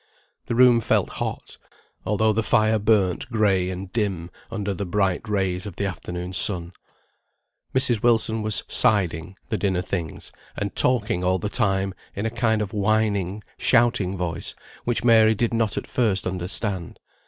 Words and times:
The 0.47 0.55
room 0.55 0.81
felt 0.81 1.09
hot, 1.11 1.57
although 2.07 2.33
the 2.33 2.41
fire 2.41 2.79
burnt 2.79 3.29
gray 3.29 3.69
and 3.69 3.93
dim, 3.93 4.31
under 4.49 4.73
the 4.73 4.83
bright 4.87 5.29
rays 5.29 5.67
of 5.67 5.75
the 5.75 5.85
afternoon 5.85 6.33
sun. 6.33 6.71
Mrs. 7.75 8.01
Wilson 8.01 8.41
was 8.41 8.63
"siding" 8.67 9.35
the 9.49 9.59
dinner 9.59 9.83
things, 9.83 10.31
and 10.57 10.73
talking 10.75 11.23
all 11.23 11.37
the 11.37 11.49
time, 11.49 11.93
in 12.15 12.25
a 12.25 12.31
kind 12.31 12.63
of 12.63 12.73
whining, 12.73 13.43
shouting 13.59 14.17
voice, 14.17 14.55
which 14.85 15.03
Mary 15.03 15.35
did 15.35 15.53
not 15.53 15.77
at 15.77 15.85
first 15.85 16.25
understand. 16.25 16.99